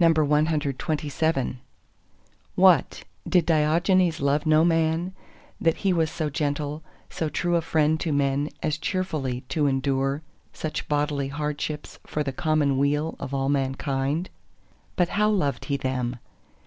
[0.00, 1.58] CXXVIII
[2.54, 5.12] What, did Diogenes love no man,
[5.62, 10.22] he that was so gentle, so true a friend to men as cheerfully to endure
[10.54, 14.30] such bodily hardships for the common weal of all mankind?
[14.96, 16.16] But how loved he them?